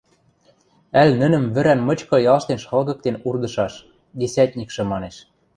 Ӓль 1.01 1.13
нӹнӹм 1.21 1.45
вӹрӓн 1.53 1.79
мычкы 1.87 2.17
ялштен 2.31 2.59
шалгыктен 2.65 3.15
урдышаш!– 3.27 3.73
десятникшӹ 4.19 4.81
манеш. 4.91 5.15